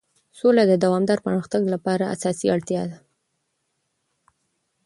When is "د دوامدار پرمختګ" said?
0.67-1.61